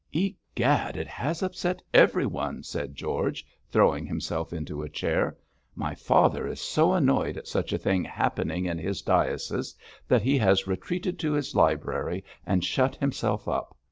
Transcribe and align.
'Egad! 0.11 0.97
it 0.97 1.05
has 1.05 1.43
upset 1.43 1.79
everyone,' 1.93 2.63
said 2.63 2.95
George, 2.95 3.45
throwing 3.69 4.07
himself 4.07 4.51
into 4.51 4.81
a 4.81 4.89
chair. 4.89 5.37
'My 5.75 5.93
father 5.93 6.47
is 6.47 6.59
so 6.59 6.91
annoyed 6.93 7.37
at 7.37 7.47
such 7.47 7.71
a 7.71 7.77
thing 7.77 8.03
happening 8.03 8.65
in 8.65 8.79
his 8.79 9.03
diocese 9.03 9.75
that 10.07 10.23
he 10.23 10.39
has 10.39 10.65
retreated 10.65 11.19
to 11.19 11.33
his 11.33 11.53
library 11.53 12.25
and 12.47 12.65
shut 12.65 12.95
himself 12.95 13.47
up. 13.47 13.77